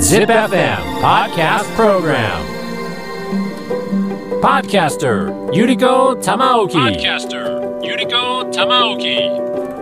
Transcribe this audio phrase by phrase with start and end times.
[0.00, 2.40] Zip FM Podcast Program
[4.40, 9.28] Podcaster Yuriko Tamaoki Podcaster Yuriko Tamaoki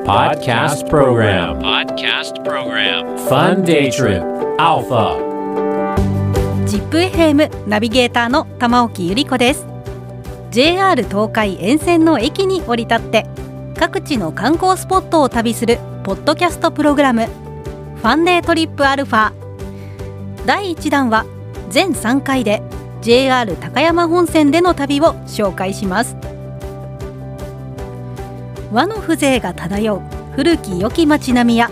[0.04, 4.22] Podcast Program Podcast Program Fun Day Trip
[4.59, 5.15] Alpha
[6.67, 9.65] ZIPFM ナビゲーターの玉置ゆり子です
[10.51, 13.27] JR 東海沿線の駅に降り立って
[13.79, 19.32] 各地の観光スポットを旅するポッドキャストプログラムファンデートリップアルファ。
[20.45, 21.24] 第1弾は
[21.70, 22.62] 全3回で
[23.00, 26.14] JR 高山本線での旅を紹介します。
[28.70, 30.00] 和の風情が漂う
[30.36, 31.70] 古き良き街並みや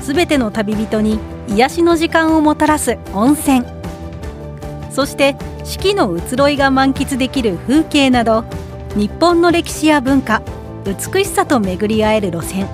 [0.00, 3.64] すべての旅人に癒しの時間をもたらす温泉。
[4.90, 8.44] そして四季の移ろいが満喫できる風景など
[8.96, 10.42] 日本の歴史や文化
[10.84, 12.66] 美しさと巡り合える路線。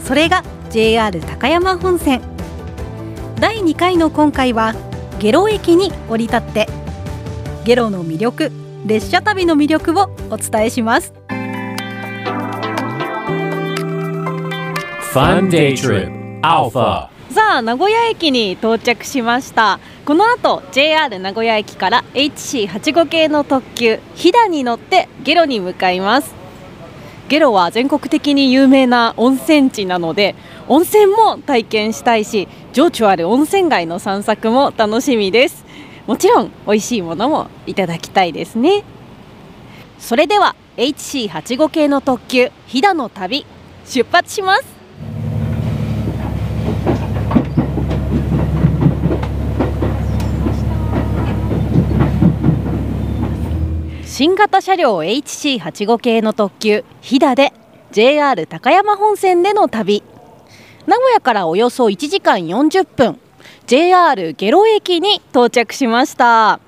[0.00, 2.22] それが JR 高山本線。
[3.38, 4.74] 第2回の今回は
[5.18, 6.66] 下呂駅に降り立って
[7.66, 8.50] 下呂の魅力
[8.86, 11.12] 列車旅の魅力をお伝えします。
[15.12, 19.78] Fun Day Trip Alpha さあ名古屋駅に到着しました。
[20.06, 26.40] この後 JR 名古屋駅から HC85 系の特急飛騨に乗ってゲロに向かいます。
[27.28, 30.34] ゲロは全国的に有名な温泉地なので
[30.72, 35.66] 温泉も体験したいし情緒ある温泉街の散策も楽しみです。
[36.06, 38.82] もちろん美味しいものもいただきたいですね。
[39.98, 43.44] それでは HC85 系の特急飛騨の旅
[43.84, 44.64] 出発します。
[54.06, 57.52] 新型車両 HC85 系の特急飛騨で
[57.90, 60.02] JR 高山本線での旅。
[60.86, 63.18] 名古屋からおよそ1時間40分
[63.66, 66.60] JR 下呂駅に到着しました。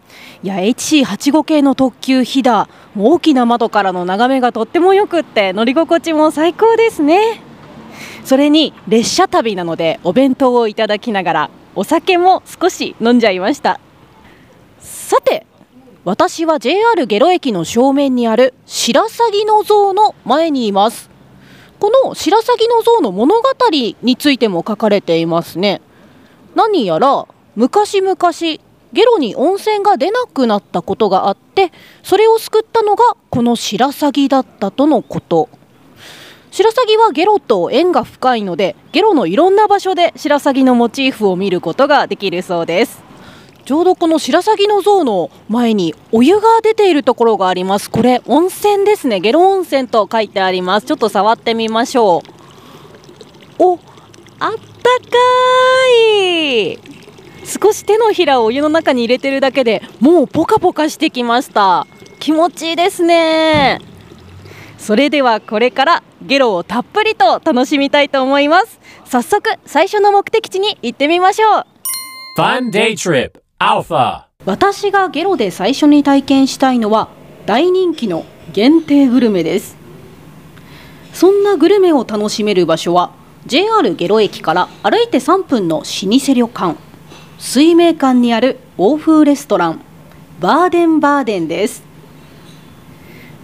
[0.43, 7.41] いや HC85 系の特急飛騨大きな窓からの眺めがとってもよくって乗り心地も最高ですね。
[8.25, 13.81] それに列車旅なのでお弁当をいただきながらお酒も少し飲んじゃいました。
[14.79, 15.46] さて
[16.05, 21.11] 私は JR 下呂駅の正面にある白鷺の像の前にいます。
[21.84, 25.83] この白鷺の像の物語についても書かれていますね。
[26.55, 28.17] 何やら昔々
[28.95, 31.72] ゲロに温泉が出なくなったことがあって
[32.02, 35.50] それを救ったのがこの白鷺だったとのこと。
[36.50, 43.02] 白鷺はゲロと縁が深いのでゲロのいろんな場所で白鷺のモチーフを見ることができるそうです。
[43.64, 47.91] ちょうどこの白鷺の像の前にお湯が出ているところがあります。
[47.91, 49.20] これ温泉ですね。
[49.20, 50.86] ゲロ温泉と書いてあります。
[50.86, 52.23] ちょっと触ってみましょ
[53.58, 53.63] う。
[53.63, 53.79] お
[54.39, 54.61] あったか
[55.89, 56.79] い。
[57.47, 61.86] 少し手のひらをお湯の中に入れてるだけでもうポカポカしてきました。
[62.20, 63.81] 気持ちいいですね。
[64.79, 68.79] それではこれからゲロをたっぷりと楽しみたいと思います。
[69.07, 71.67] 早速最初の目的地に行ってみましょう。
[73.64, 77.08] Fun Day Trip Alpha 私がゲロで最初に体験したいのは
[77.47, 79.77] 大人気の限定グルメです。
[81.14, 83.13] そんなグルメを楽しめる場所は
[83.47, 86.77] JR ゲロ駅から歩いて3分の老舗旅館。
[87.39, 89.81] 水明館にある欧風レストラン
[90.41, 91.83] バーデンバーデンです。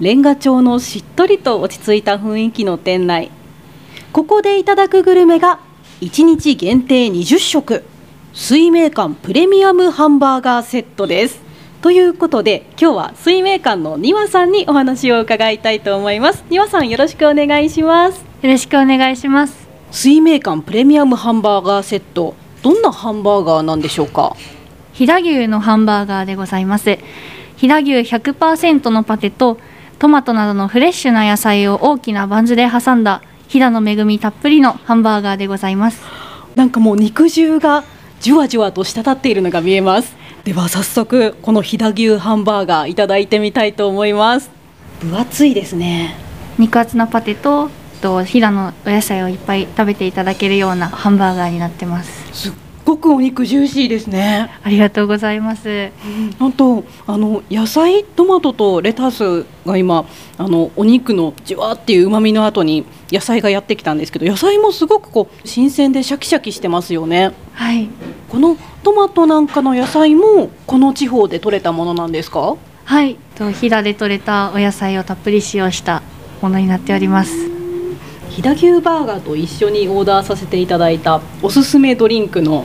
[0.00, 3.30] レンガ調のしっとりと落ち着いた雰囲気の店内。
[4.12, 5.60] ここでいただくグルメが
[6.02, 7.84] 1日限定20食。
[8.32, 11.40] 水明館プレミアムハンバーガーセットです。
[11.82, 16.44] ということで今日は水明館の庭さんにお話を伺いたいと思います。
[16.48, 18.24] 庭さんよろしくお願いします。
[18.42, 19.68] よろしくお願いします。
[19.90, 24.36] 水明館プレミアムハンバーガーセットどんなハンバーガーなんでしょうか？
[24.92, 26.98] 飛騨牛のハンバーガーでございます。
[27.56, 29.58] 飛騨牛100%のパテと
[29.98, 36.00] トマトなどのフレッシュな野菜を大きなバンズで挟んだ飛騨の恵みたっぷりのハンバーガーでございます。
[36.54, 37.82] なんかもう肉汁が
[38.20, 40.14] じゅわじゅわと滴っているのが見えます。
[40.44, 44.50] では早速この飛騨牛ハンバーガーいただいてみたいと思います。
[45.00, 46.16] 分厚いですね。
[46.58, 47.70] 肉厚なパテと
[48.02, 52.28] と飛騨のお野菜をいっぱい食べていただけるようなハンバーガーになってます。
[52.34, 52.52] すっ
[52.84, 54.50] ごくお肉ジューシーですね。
[54.62, 55.90] ありがとうございます。
[56.38, 60.04] なんとあの野菜トマトとレタスが今
[60.36, 67.32] あのお肉のじわっていう旨味の後に野菜がやってきたんですけど野菜もすごくこう新鮮でシャキシャキしてますよね。
[67.52, 67.88] はい。
[68.28, 72.56] このトマトなんかの野菜もこの地方で採れたものなんですか？
[72.84, 73.16] はい。
[73.34, 76.02] と飛騨で採れたお野菜をたっぷり使用した
[76.40, 77.32] ものになっております。
[78.30, 82.64] 飛騨牛バーガーと一緒にオーダーさせていただいたおすすめドリンクの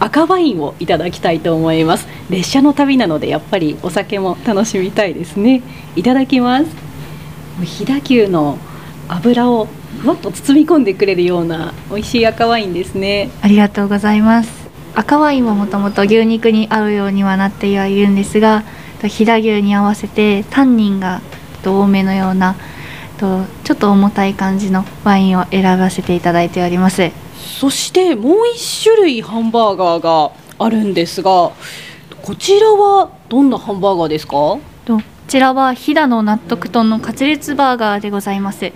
[0.00, 2.08] 赤ワインをいただきたいと思います。
[2.28, 5.62] 列車の旅なのでやっぱりお酒も楽しみたいですね。
[5.94, 6.66] いただきます。
[7.62, 8.58] 飛騨牛の
[9.08, 9.68] 油を
[10.00, 13.30] ふわっと包み込んでくれるような美味しい赤ワインですね。
[13.40, 14.50] ありがとうございます。
[14.94, 18.62] 赤ワインはもともと牛肉に合うようにはなってはいるんですが
[19.02, 21.20] 飛騨牛に合わせてタンニンが
[21.64, 22.54] 多めのような
[23.18, 27.10] とちょっと重たい感じのワインを選ばせていただいております。
[27.36, 31.52] そしてもう一種類ハンバーガーがあるんですが
[32.22, 34.58] こちらはどんなハンバーガーですか？
[34.84, 38.72] とこちらは飛騨の納得豚のカツレツバーガーでございます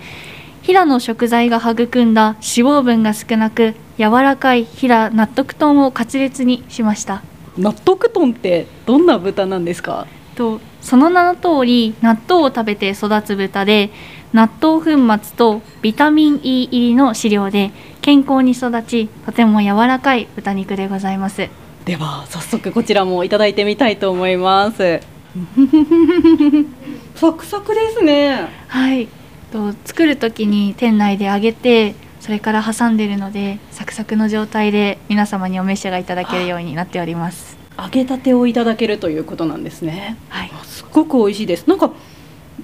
[0.69, 2.37] 飛騨の食材が育んだ脂
[2.69, 7.23] 肪分が少なく柔らかい飛騨納得豚をカツレツにしました。
[7.57, 10.05] 納得豚ってどんな豚なんですか？
[10.35, 13.89] とその名の通り納豆を食べて育つ豚で
[14.31, 17.71] 納豆粉末とビタミン E 入りの飼料で
[18.01, 21.49] 健康に育ちとても柔らかい豚肉でございます。
[21.85, 24.99] では早速こちらもいただいてみたいと思います。
[27.15, 28.47] サクサクですね。
[28.67, 29.07] はい
[29.51, 37.57] と作る時に店内で揚げてそれから挟んでいるのでサクサクの状態で皆様にお召し上がりいただけるようになっております。
[37.77, 40.17] 揚げたてをいただけるということなんですね。
[40.27, 40.51] はい。
[40.53, 41.67] あすっごく美味しいです。
[41.67, 41.91] なんか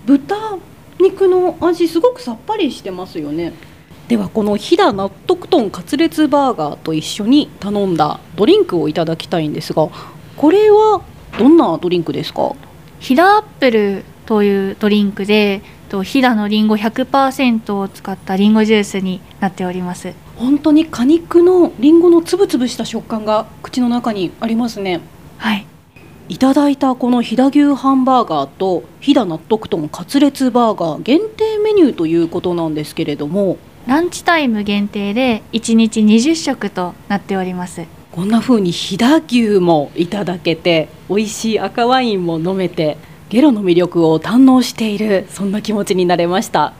[0.05, 0.35] 豚
[0.99, 3.53] 肉の味すごくさっぱりしてますよね。
[4.07, 9.89] ではこの飛騨納得豚カツレツバーガーと一緒に頼んだドリンクをいただきたいんですが
[10.37, 11.01] これは
[11.39, 12.55] どんなドリンクですか？
[12.99, 20.13] 飛騨アップルというドリンクでと飛騨のりんご100%を使ったりんごジュースになっております。
[20.35, 25.01] 本当に果肉のりんごのつぶつぶした食感が口の中にありますね。
[25.37, 25.65] はい。
[26.27, 33.57] いただいたこの飛騨牛ハンバーガーと飛騨納得豚カツレツバーガー限定メニューということなんですけれども。
[33.85, 37.83] ランチタイム限定で1日20食となっております。
[38.11, 46.73] こんな風に飛騨牛もいただけて美味しい赤ワインも飲めてゲロの魅力を堪能しているそんな気持ちになれました。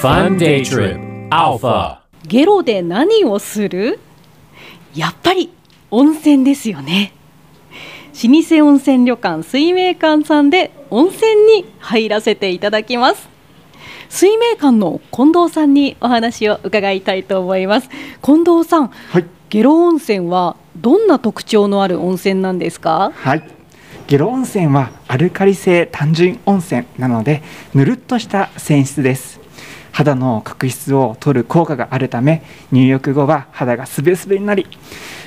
[0.00, 1.98] Fun Day Trip Alpha.
[2.26, 4.00] ゲロで何をする？
[4.94, 5.50] やっぱり
[5.92, 7.12] 温泉ですよね。
[8.12, 13.28] 老舗温泉旅館水明館さんで温泉に入らせていただきます。
[14.08, 17.88] 水明館の近藤さんにお話を伺いたいと思います。
[18.20, 19.24] 近藤さん、はい。
[19.48, 23.12] 下呂温泉はどんな特徴のある温泉なんですか？
[23.14, 23.42] はい。
[24.06, 27.42] 下呂温泉はアルカリ性単純温泉なので
[27.74, 29.40] ぬるっとした泉質です。
[29.92, 32.42] 肌の角質を取る効果があるため
[32.72, 34.66] 入浴後は肌がすべすべになり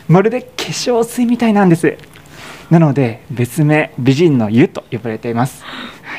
[0.07, 1.97] まるで化粧水みたいなんです。
[2.71, 5.63] なので別名美人の湯と呼ばれています。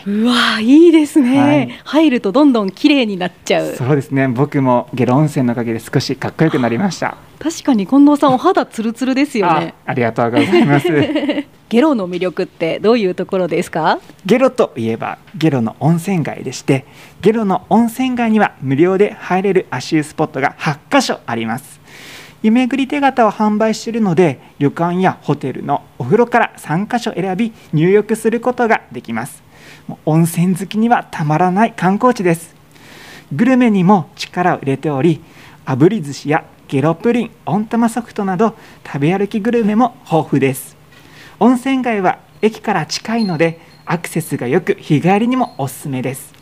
[0.06, 1.68] うわーいいですね、はい。
[1.84, 3.74] 入るとどんどん綺麗になっちゃう。
[3.74, 4.28] そうですね。
[4.28, 7.16] 僕も下呂温泉のおかげで少しかっこよくなりました。
[7.40, 9.74] 確かに近藤さんお肌ツルツルですよね。
[9.84, 10.86] あありがとうございます。
[11.68, 13.98] ゲロの魅力ってどういうところですか？
[14.24, 16.84] ゲロといえばゲロの温泉街でして
[17.20, 21.80] ゲロの温泉街には無料で入れる足湯スポットが8カ所あります。
[22.42, 29.42] 夢ぐり手形を販売しているので旅館やホテルのお風呂から3カ所選び入浴することができます
[30.04, 32.54] 温泉好きにはたまらない観光地です。
[33.32, 35.20] グルメにも力を入れており
[35.64, 40.76] 炙り寿司やゲロプリン温玉ソフトなど食べ歩きグルメも豊富です。
[41.38, 46.32] 温泉街は駅から近いのでアクセスが良く日帰りにもおすすめです。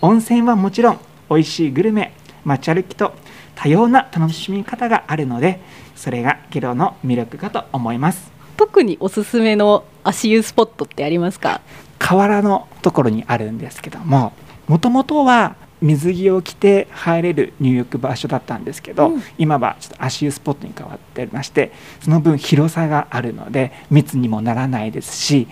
[0.00, 0.98] 温泉はもちろん
[1.30, 3.14] 美味しいグルメ街歩きと
[3.54, 5.60] 多様な楽しみ方があるので
[5.96, 8.30] それがゲロの魅力かと思います。
[8.56, 11.60] 特におすすめの足湯スポットってありますか？
[11.98, 14.32] 河原のところにあるんですけども
[14.68, 19.22] もともとは水着を着て入れる入浴場所だったんですけど、うん。
[19.36, 25.46] 今はちょっと足湯スポットに変わってましてその分広さがあるので密にもならないですし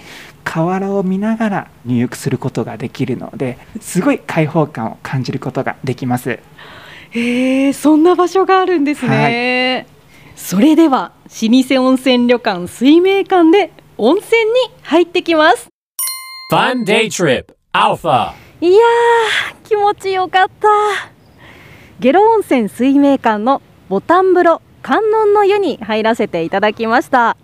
[0.44, 6.38] 河原を見ながら入浴することができるのですごい開放感を感じることができます。
[7.10, 9.86] へえそんな場所があるんですね、
[10.34, 13.70] それでは老舗温泉旅館水明館で
[14.04, 15.68] 温泉に入ってきます。
[16.52, 18.32] Fun Day Trip Alpha.
[18.60, 20.68] いやー気持ちよかった。
[22.00, 27.36] 下呂温泉水明館のボタン風呂観音の湯に入らせていただきました。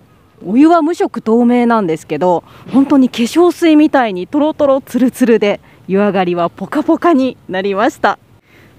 [0.45, 8.19] お湯は無色透明なんですけど本当に化粧水みたいにトロトロツルツルで湯上がりはポカポカになりました。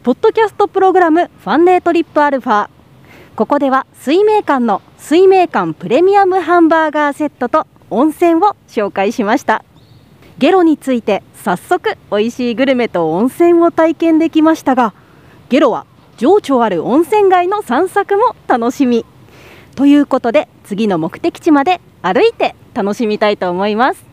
[0.03, 2.67] ポッドキャストプログラムファンデートリップアルファ
[3.38, 9.63] ここでは水明館の水明館プレミアムハンバーガーセットと温泉を紹介しました。
[10.37, 14.93] ゲロについて早速美味しいグルメと温泉を体験できましたが
[15.49, 15.85] ゲロは
[16.17, 19.05] 情緒ある温泉街の散策も楽しみ。
[19.75, 24.05] ということで次の目的地まで歩いて楽しみたいと思います.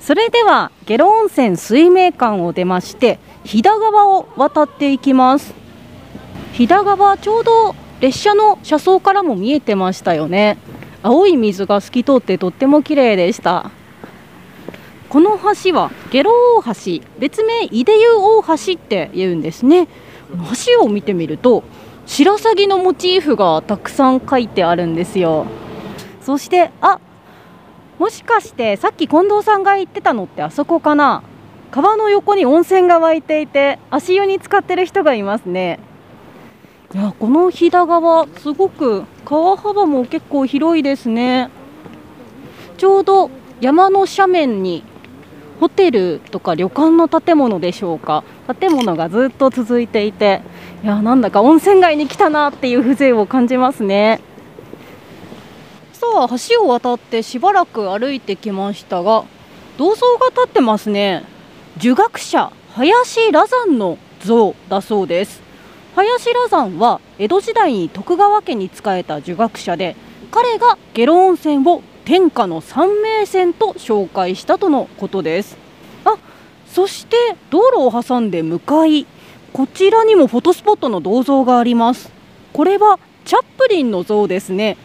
[0.00, 3.18] それでは下呂温泉水明館を出まして
[3.48, 5.54] 飛騨川を渡っていきます。
[6.52, 10.58] 飛騨川ちょうど列車の車窓からも見えてましたよね。
[11.02, 13.70] 青い水が透き通ってとっても綺麗でした。
[15.08, 19.88] この橋は下呂大橋別名井出湯大橋って言うんですね。
[20.66, 21.64] 橋を見てみると
[22.04, 25.46] 白鷺のモチーフがたくさん書いてあるんですよ。
[26.20, 27.00] そしてあ
[27.98, 31.22] もしかしてさっき近藤さんが言ってたのってあそこかな？
[31.70, 35.78] 川の横に温泉が湧いていて足湯に使ってる人がいますね。
[36.94, 41.50] いやこの飛騨川すごく川幅も結構広いですね。
[42.78, 44.82] ちょうど山の斜面に
[45.60, 48.24] ホテルとか旅館の建物でしょうか。
[48.58, 50.40] 建物がずっと続いていて。
[50.82, 54.20] いやなんだか温泉街に来たなっていう風情を感じますね。
[55.92, 59.24] さあ橋を渡ってしばらく歩いてきましたが
[59.76, 61.24] 銅像が立ってますね。
[61.78, 65.40] 儒学者林羅山の像だそうです。
[65.94, 69.94] 林羅山は江戸時代に徳川家に仕えた儒学者で
[70.32, 75.56] 彼が下呂温泉を天下の三名泉と紹介したとのことです。
[76.04, 76.16] あ
[76.66, 77.16] そして
[77.50, 79.06] 道路を挟んで向かい
[79.52, 82.10] こちらにもフォトスポットの銅像があります。
[82.54, 84.76] これはチャップリンの像ですね。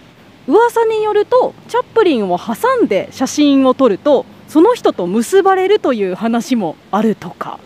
[0.45, 7.59] 噂によるとチャップリンを挟んで写真を撮るとその人と結ばれるという話もあるとか。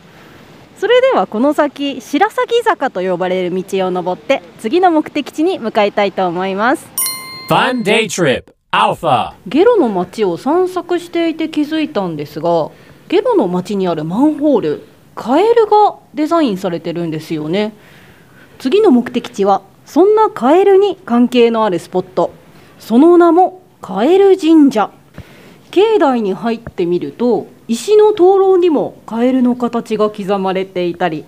[0.78, 6.88] それではこの先白鷺坂と呼ばれる道を登って次の目的地に向かいたいと思います。
[7.50, 9.34] Fun Day Trip Alpha.
[9.48, 12.70] ゲロの町を散策していて気づいたんですが
[13.10, 17.74] ゲロの町にあるマンホールカエルがデザインされてるんですよね。
[18.60, 22.32] 次の目的地はそんなカエルに関係のあるスポット。
[22.80, 24.90] その名もカエル神社
[25.72, 31.26] 境内に入ってみると石の灯籠にもカエルの形が刻まれていたり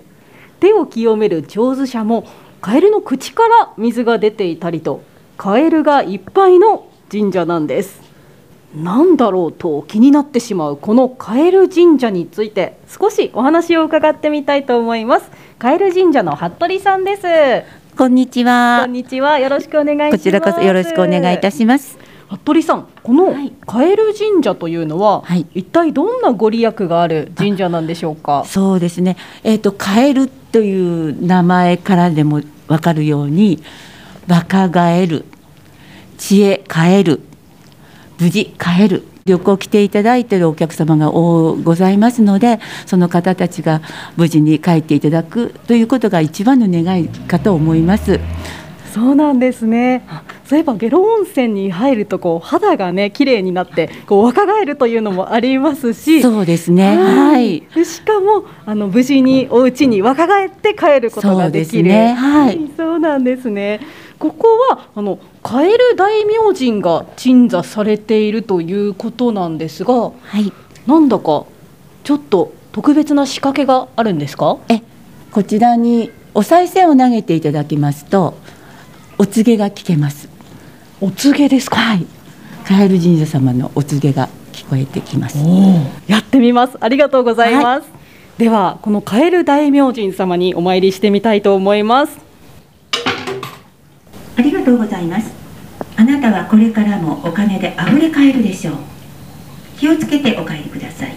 [0.60, 2.26] 手を清める上手者も
[2.60, 5.02] カエルの口から水が出ていたりと
[5.36, 8.10] カエルがいっぱいの神社なんです。
[8.74, 15.30] なんだろうと気になってしまうこのカエル神社について少しお話を伺ってみたいと思います。
[15.58, 17.26] カエル神社の服部さんです。
[17.96, 18.92] こんにちこはん。
[18.92, 19.38] にちは。
[19.38, 20.16] よろしくお願いします。
[20.18, 22.09] こちらこそよろしくお願いいたします。
[22.30, 28.44] 服部さんこのはいカエル神社というのは、はい一体どんなご利益がある神社なんでしょうか？
[28.46, 29.16] そうですね。
[29.42, 33.62] えっ、とカエルという名前からでもわかるように、
[34.28, 35.24] 若返る、
[36.18, 37.20] 知恵変える、
[38.20, 39.04] 無事変える。
[39.26, 43.82] 旅行来ていただいているお客様が多ございますのでその方たちが
[44.16, 48.18] 無事に帰っていただくということが一番の願いかと思います。
[48.92, 50.04] そうなんですね。
[50.08, 56.20] あそういえば下呂温泉に入るとこう肌がね綺麗になってこう若返るというのもありますし。
[56.22, 56.96] そうですね。
[56.96, 57.60] はい。
[57.74, 61.84] でしかもあの無事にお家に若返って帰ることができる。
[61.84, 62.14] ね。
[62.14, 62.58] はい。
[62.76, 63.80] そうなんですね。
[64.18, 70.52] ここはあのカエル大明神が鎮座されているということなんですがはい。
[70.86, 71.46] なんだか
[72.04, 74.58] ちょっと特別な仕掛けがあるんですか？
[74.68, 74.82] え
[75.30, 78.34] こちらにお賽銭を投げていただきますと
[79.20, 80.30] お告げが聞けます。
[80.98, 81.76] お告げですか？
[81.76, 82.06] はい。
[82.64, 85.36] カエル神社様のお告げが聞こえてきます。
[86.06, 86.78] やってみます。
[86.80, 87.88] ありがとうございます、
[88.38, 92.18] ではこのカエル大明神様にお参りしてみたいと思います。
[94.38, 95.30] ありがとうございます。
[95.98, 98.74] あなたはこれからもお金で溢れ返るでしょう。
[99.76, 101.14] 気をつけてお帰りください。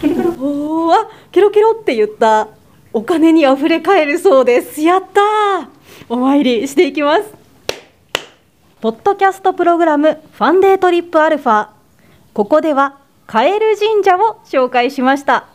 [0.00, 0.30] ケロケロ。
[0.38, 2.46] おーあケロケロって言った。
[2.92, 4.80] お金に溢れ返るそうです。
[4.82, 5.75] やったー
[6.08, 7.34] お参りしていきます。
[8.80, 11.68] ポッドキャストプログラムファンデートリップアルファ。
[12.32, 15.46] ここではカエル神社を紹介しました。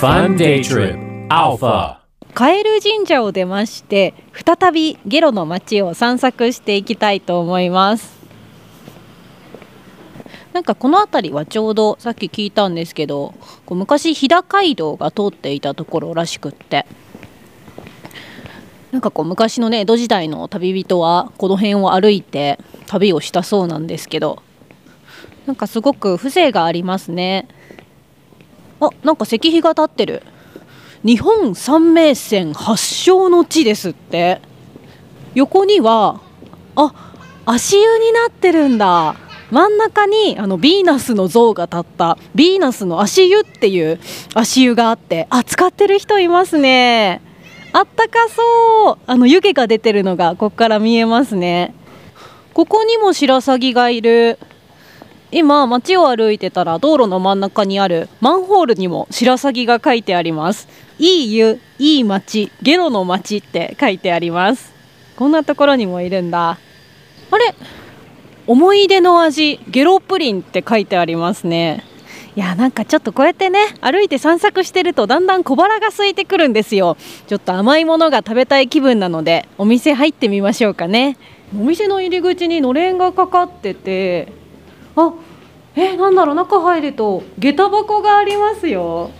[0.00, 1.98] Fun Day Trip Alpha.
[2.34, 8.17] カエル神社を出まして再びゲロの街を散策していきたいと思います
[10.58, 13.32] なんかこの辺りはちょうどさっき聞いたんですけど
[13.64, 16.84] こう昔飛騨街道が通っていたところらしくって。
[18.90, 24.42] なんかこう昔のね江戸時代の旅人はこの辺を歩いて旅をしたそうなんですけど。
[25.46, 27.46] なんかすごく風情がありますね。
[28.80, 30.24] あなんか石碑が立ってる。
[31.04, 34.40] 日本三名泉発祥の地ですって。
[35.36, 36.20] 横には
[36.74, 37.14] あ
[37.46, 39.14] 足湯になってるんだ。
[39.50, 43.98] 真ん中にあのヴィーナスの像が立ったヴィーナスの足湯っていう
[44.34, 47.22] 足湯があってあ使ってる人いますね。
[47.72, 48.98] あったかそう。
[49.06, 51.74] あの湯気が出てるのがここから見えますね。
[52.54, 54.38] ここにも白鷺がいる。
[55.30, 60.68] 今街を歩いてたら道路の真ん中にあるマンホールにも白鷺が書いてあります。
[60.98, 64.72] いい湯いい街ゲロの街って書いてあります。
[65.16, 66.58] こんなところにもいるんだ。
[67.30, 67.54] あれ？
[68.48, 71.84] 思い出の味ゲロプリンって書いてありますね。
[72.34, 76.96] いやなんかちょっとこうやってね歩いて散策してるとだんだん小腹が空いてくるんですよ。
[77.26, 81.18] ちょっと甘いものが食べたい気分なのでお店入ってみましょうかね。
[81.54, 84.32] お店の入り口にのれんがかかってて
[84.96, 85.12] あ
[85.76, 89.10] えなんだろう中入ると下駄箱がありますよ。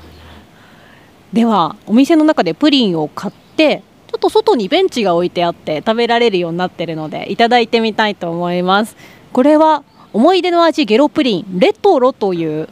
[1.35, 8.97] ではお店の中でプリンを買ってちょっと外にベンチが置いてあって食べられるようになってるのでいただいてみたいと思います
[9.33, 12.69] これは思い出の味ゲロプリンレトロという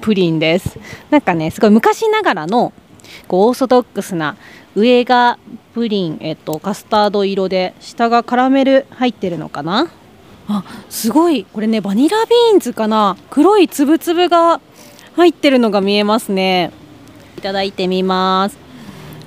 [0.00, 0.78] プリンです。
[1.10, 2.72] なんかねすごい昔ながらの
[3.26, 4.36] こうオーソドックスな
[4.74, 5.38] 上が
[5.74, 9.88] プリン、えっと、カスタード色で下がカラメル入ってるのかな？
[10.48, 11.44] あすごい。
[11.52, 13.16] これねバニラビーンズかな。
[13.30, 14.60] 黒いつぶつぶが
[15.14, 16.72] 入ってるのが見えますね。
[17.36, 18.58] いただいてみます。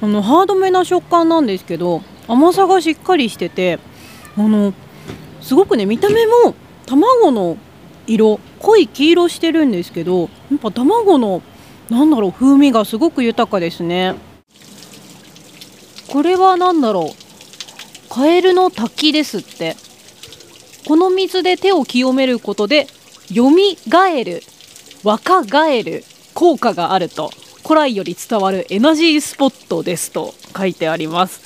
[0.01, 3.77] あのハードめな食感なんですけど甘さがしっかりしてて
[4.35, 4.73] あの
[5.41, 7.57] すごくね見た目も卵の
[8.07, 11.41] 色濃い黄色してるんですけどやっぱ卵の
[11.89, 14.15] なんだろう風味がすごく豊かですね。
[16.09, 19.75] これは何だろうカエルの滝ですって。
[20.87, 22.87] この水で手を清めることで
[23.33, 24.43] 蘇る
[25.03, 27.31] 若返る効果があると。
[27.63, 31.41] 古来より伝わるエナジースポットですと書いてあります。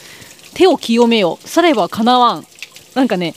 [0.54, 2.48] 手を清めよさればかなわん。
[2.96, 3.36] なんかね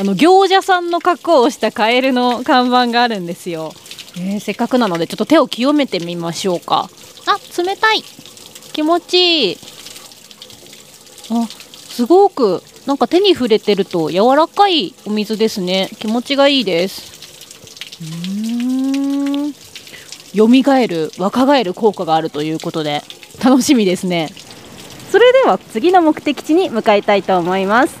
[0.00, 3.74] あの行者さんの格好をしたカエルの看板があるんですよ、
[4.16, 6.88] えー、せっかくなのでちょっと手を清めてみましょうか。
[7.26, 8.02] あ冷たい。
[8.72, 9.56] 気持ちいい。
[11.32, 15.90] あすごくなんか手に触れてると柔らかいお水ですね。
[15.98, 18.00] 気持ちがいいです。
[18.00, 19.52] うーん。
[20.32, 23.02] 蘇る若返る効果があるということで
[23.44, 24.30] 楽しみですね。
[25.10, 27.98] それでは次の目的地に向かいたいと思います。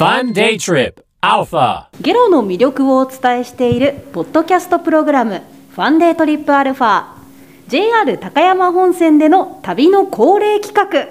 [0.00, 7.06] Fun Day Trip Alpha ゲロの魅力をお伝えしているポッドキャストプログラムファンデートリップアルファ。
[7.66, 11.08] JR 高山本線での旅の恒例企画。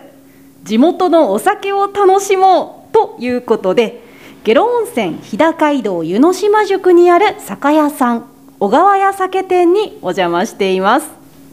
[0.63, 4.01] 地元のお酒を楽しもうということで
[4.45, 8.29] 下呂温泉日高街道湯の島宿にある酒屋さん
[8.61, 11.09] 小川屋酒店にお邪魔しています。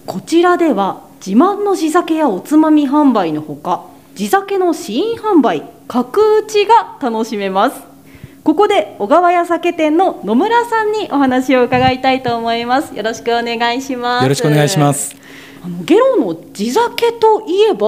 [0.07, 7.94] こちらでは自慢の地酒やおつまみ販売のほか地酒の試飲販売角打ちが楽しめます。
[8.45, 12.95] ここで小川屋酒店の野村さんにお話を伺いたいと思います。
[12.95, 14.23] よろしくお願いします。
[14.23, 15.17] よろしくお願いします。
[15.65, 17.79] あのゲロの地酒といえば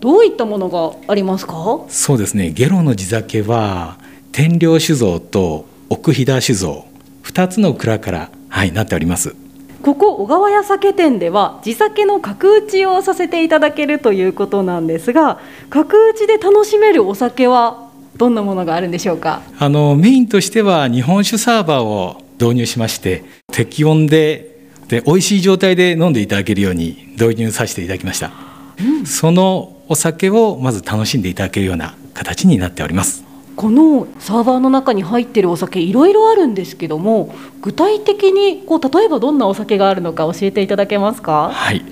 [0.00, 1.80] どういったものがありますか？
[1.88, 2.52] そうですね。
[2.52, 3.98] ゲロの地酒は
[4.32, 6.86] 天領酒造と奥飛騨酒造。
[7.24, 9.36] 2つの蔵から、はい、なっております。
[9.82, 17.87] ここ小川屋酒店では地酒の角打ちをさせていただけるということなんですが角打ちで楽しめるお酒は
[18.18, 19.42] どんなものがあるんでしょうか？
[19.58, 28.32] あのメインとしては日本酒サーバーを導入しまして適温でで美味しい状態で飲んでいただけるように導入させていただきました、
[28.80, 33.24] うん、そのお酒をまず楽しんでいただけるような形になっております。
[33.54, 41.50] このサーバーの中に入ってるお酒いろいろあるんですけども具体的にこう例えばどんなお酒があるのか教えていただけますか？
[41.52, 41.84] はい。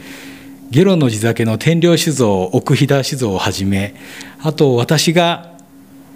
[0.70, 3.94] ゲロの地酒の天領酒造奥飛騨酒造をはじめ
[4.40, 5.55] あと私が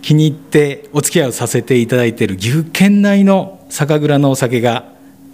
[0.03, 4.85] 気に入ってお付き合いをさせていただいている岐阜県内の酒蔵のお酒が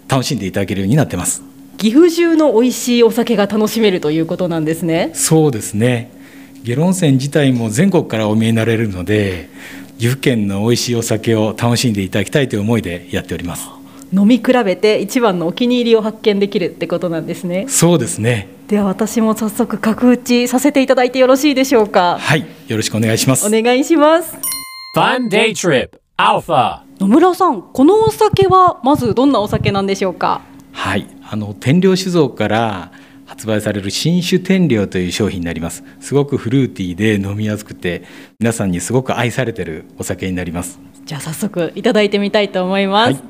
[0.07, 1.43] 楽しんでいただけるようになってます。
[1.77, 5.11] 岐阜中の美味しいお酒が楽しめるということなんですね。
[5.13, 6.11] そうですね。
[6.63, 9.49] 下呂温泉自体も全国からお見えになれるので
[9.97, 13.69] 岐阜県の美味しいお酒を楽しんでいただきたいという思いでやっております。
[14.13, 17.65] 飲み比べて一番のお気に入りを発見できるってことなんですね。
[17.67, 18.47] そうですね。
[18.67, 22.17] では私も早速角打ちさせていただいてよろしいでしょうか。
[22.19, 22.45] はい。
[22.67, 23.45] よろしくお願いします。
[23.45, 24.56] お願いします
[24.97, 25.91] Fun Day Trip.
[26.17, 26.81] Alpha.
[26.99, 30.41] 野村さんこのお酒はまずどんなお酒なんでしょうか？
[30.71, 31.07] はい。
[31.29, 32.91] あの天領酒造から
[33.27, 35.83] 発売される新酒天領という商品になります。
[35.99, 38.05] すごくフルーティーで飲みやすくて
[38.39, 40.79] 皆さんにすごく愛されてるお酒になります。
[41.05, 43.21] じゃあ早速いただいてみたいと思います、はい、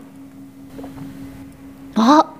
[1.96, 2.34] あ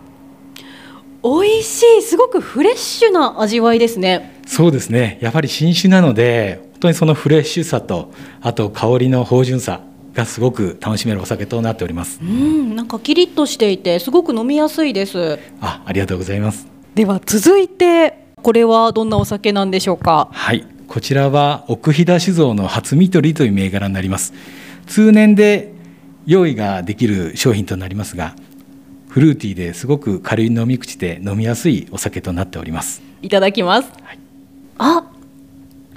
[1.22, 4.42] 美味しいすごくフレッシュな味わいですね。
[4.48, 5.18] そうですね。
[5.22, 9.82] やはり新酒なので本当にそのフレッシュさとあと香りの芳醇さ
[10.14, 12.20] がすごく楽しめるお酒となっております。
[12.22, 15.40] うんなんかキリッとしていてすごく飲みやすいです。
[15.60, 16.68] あありがとうございます。
[16.94, 20.30] では続いてこれはどんなお酒なんでしょうか？
[20.32, 20.68] はい。
[20.88, 24.34] こちらは奥飛騨酒造の初見取りという銘柄になります。
[24.86, 25.74] 通年で
[26.28, 28.36] 用意ができる商品となりますが
[29.10, 33.02] フルーティーですごく軽い飲み口で飲みやすいお酒となっております。
[33.24, 34.20] いただきます、はい。
[34.78, 35.04] あ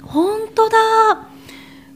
[0.03, 0.77] 本当だ。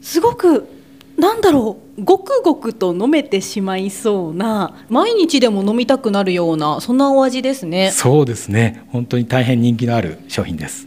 [0.00, 0.68] すごく
[1.16, 7.90] なんだろうごくごくと飲めてしまいそうな毎日でも飲みたくなるようなそんなお味ですね。
[7.90, 8.84] そうですね。
[8.92, 10.86] 本当に大変人気のある商品です。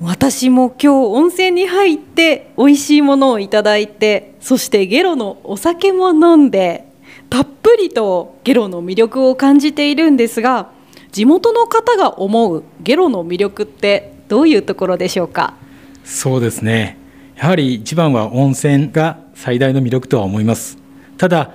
[0.00, 6.84] 私も今日温泉に入って美味しいものをいただいてそしてゲロのお酒も飲んで
[7.30, 10.70] たっぷりとゲロの魅力を感じているんですが
[11.12, 15.54] 地元の方が思うゲロの魅力ってどういうところでしょうか？
[16.06, 16.96] そうですね。
[17.36, 20.78] やはり一番は温泉が最大の魅力とは思います。
[21.18, 21.50] ただ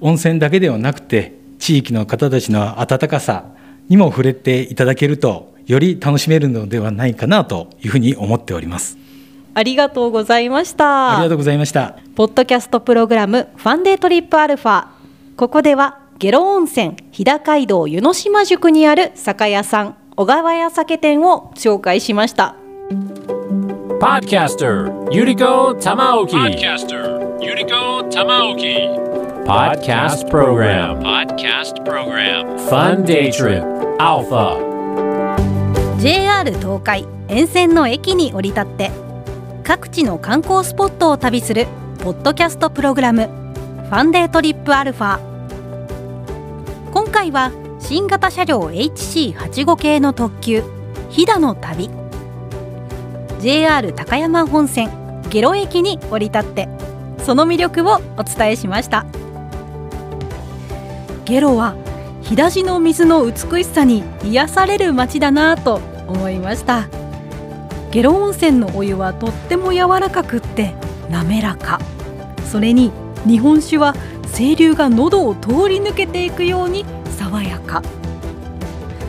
[0.00, 3.44] 温泉だけではなくて地域の方たちの温かさ
[3.88, 8.98] にも触れていただけるとより楽しめるのではないかなというふうに思っております。
[9.54, 11.12] ありがとうございました。
[11.12, 11.96] ありがとうございました。
[12.16, 14.86] ポッドキャストプログラムファンデートリップアルファ。
[15.36, 22.54] ここでは下呂温泉日高街道湯の島宿にある酒屋さん小川屋酒店を紹介しました
[24.02, 26.34] Podcaster Yuriko Tamaoki.
[26.34, 28.88] Podcaster Yuriko Tamaoki.
[29.46, 30.98] Podcast Program.
[30.98, 32.58] Podcast Program.
[32.68, 33.62] Fun Day Trip
[34.00, 34.58] Alpha.
[36.00, 38.90] JR 東海沿線の駅に降り立って
[39.62, 41.68] 各地の観光スポットを旅する
[42.00, 43.28] ポッドキャストプログラム
[43.88, 45.20] 「ファンデートリップアルファ」
[46.92, 50.64] 今回は新型車両 HC85 系の特急
[51.08, 52.01] 飛騨の旅
[53.42, 54.88] JR 高山本線
[55.28, 56.68] 下呂駅に降り立って
[57.24, 59.04] その魅力をお伝えしました。
[61.24, 61.74] 下呂は
[62.22, 66.86] 飛騨寺の水の美しさに癒される街だなぁと思いました。
[67.90, 70.76] 下呂温泉のお湯はとっても柔らかくって
[71.10, 71.80] 滑らか。
[72.48, 72.92] それに
[73.26, 73.96] 日本酒は
[74.36, 76.84] 清流が喉を通り抜けていくように
[77.18, 77.82] 爽やか。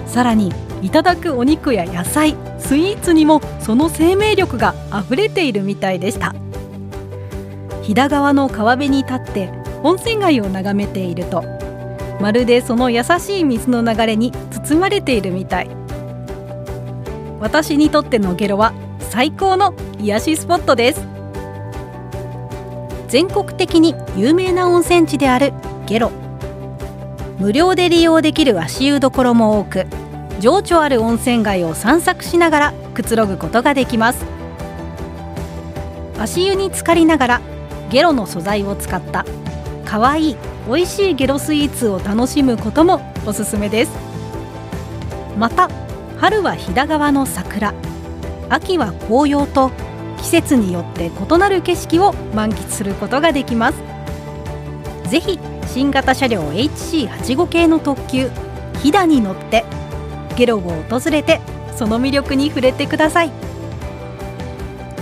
[0.07, 6.35] さらにいただくお肉や野菜スイーツにもその生命力があふれているみたいでした。
[7.81, 9.49] 飛騨川の川辺に立って
[9.83, 11.43] 温泉街を眺めていると
[12.21, 15.69] まるでその優しい水の流れに包まれているみたい。
[17.41, 21.01] 私にとってのゲロは最高の癒しスポットです。
[23.09, 25.51] 全国的に有名な温泉地である
[25.85, 26.11] ゲロ。
[27.39, 29.85] 無料で利用できる足湯どころも多く
[30.39, 34.25] 情緒ある温泉街を散策しながらくつろぐことができます。
[36.19, 37.41] 足湯に浸かりながら
[37.89, 39.25] ゲロの素材を使った
[39.85, 43.91] かわいい美味しいゲロスイーツを楽しむこともおすすめです。
[45.37, 45.69] また
[46.17, 47.73] 春は飛騨川の桜
[48.49, 49.71] 秋は紅葉と
[50.17, 53.83] 季節によって異なる景色を満喫することができます。
[55.09, 58.29] ぜひ新型車両 HC85 系の特急
[58.81, 59.65] 飛騨に乗って
[60.37, 61.41] ゲロを訪れて
[61.75, 63.31] その魅力に触れてください。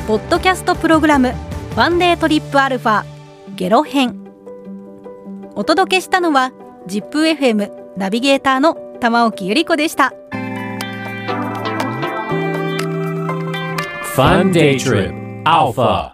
[0.07, 1.33] ポッドキャストプログラム
[1.77, 3.03] 「ワンデートリップアルファ
[3.55, 4.17] ゲロ編」
[5.55, 6.51] お届けしたのは
[6.87, 10.13] ZIPFM ナビゲーターの玉置ゆり子でした。
[14.15, 16.10] Fun Day Trip Alpha.